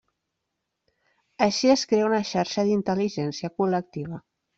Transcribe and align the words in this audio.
Així 1.47 1.71
es 1.73 1.83
crea 1.91 2.07
una 2.07 2.21
xarxa 2.31 2.65
d'intel·ligència 2.71 3.53
col·lectiva. 3.61 4.19